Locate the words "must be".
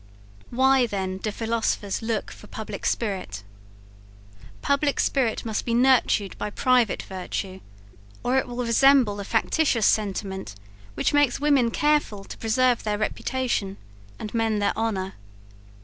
5.45-5.75